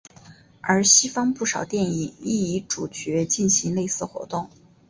[0.61, 4.49] 而西方不少电影亦以主角进行类似活动。